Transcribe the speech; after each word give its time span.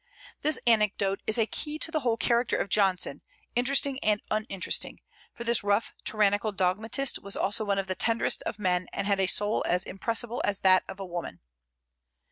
This 0.41 0.59
anecdote 0.65 1.21
is 1.27 1.37
a 1.37 1.45
key 1.45 1.77
to 1.77 1.91
the 1.91 1.99
whole 1.99 2.17
character 2.17 2.57
of 2.57 2.69
Johnson, 2.69 3.21
interesting 3.55 3.99
and 3.99 4.19
uninteresting; 4.31 4.99
for 5.31 5.43
this 5.43 5.63
rough, 5.63 5.93
tyrannical 6.03 6.51
dogmatist 6.51 7.21
was 7.21 7.37
also 7.37 7.63
one 7.63 7.77
of 7.77 7.85
the 7.85 7.93
tenderest 7.93 8.41
of 8.47 8.57
men, 8.57 8.87
and 8.93 9.05
had 9.05 9.19
a 9.19 9.27
soul 9.27 9.63
as 9.67 9.83
impressible 9.85 10.41
as 10.43 10.61
that 10.61 10.83
of 10.89 10.99
a 10.99 11.05
woman. 11.05 11.39